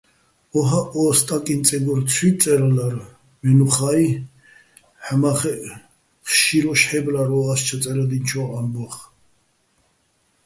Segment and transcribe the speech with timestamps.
[0.57, 2.95] ო́ჰაჸ ო სტაკიჼ წეგორ ცუჲ წე́რალარ,
[3.41, 4.01] მე́ნუხა́ჲ
[5.03, 5.59] ჰ̦ამა́ხეჸ
[6.27, 8.95] ჴშირუშ ჰ̦ე́ბლარ ო ას ჩაწე́რადჲიენჩო̆ ამბო́ხ.